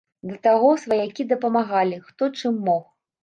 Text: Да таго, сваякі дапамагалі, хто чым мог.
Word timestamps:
Да 0.29 0.37
таго, 0.45 0.69
сваякі 0.83 1.27
дапамагалі, 1.33 2.01
хто 2.09 2.31
чым 2.39 2.57
мог. 2.71 2.83